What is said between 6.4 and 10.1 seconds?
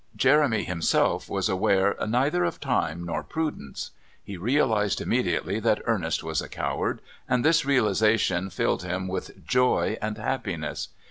a coward, and this realisation filled him with joy